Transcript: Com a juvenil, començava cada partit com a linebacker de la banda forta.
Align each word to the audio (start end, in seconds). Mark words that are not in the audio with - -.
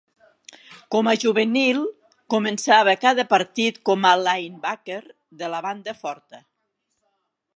Com 0.93 1.09
a 1.09 1.11
juvenil, 1.23 1.81
començava 2.35 2.95
cada 3.03 3.27
partit 3.35 3.77
com 3.91 4.09
a 4.11 4.15
linebacker 4.29 4.99
de 5.43 5.53
la 5.57 5.63
banda 5.67 5.97
forta. 6.03 6.45